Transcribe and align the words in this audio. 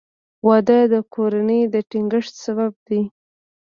•واده 0.47 0.79
د 0.93 0.95
کورنۍ 1.13 1.61
د 1.73 1.75
ټینګښت 1.89 2.33
سبب 2.45 2.71
دی. 2.87 3.01